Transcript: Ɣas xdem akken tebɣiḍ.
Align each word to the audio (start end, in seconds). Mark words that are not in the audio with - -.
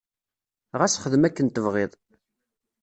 Ɣas 0.79 0.99
xdem 1.03 1.23
akken 1.27 1.47
tebɣiḍ. 1.47 1.91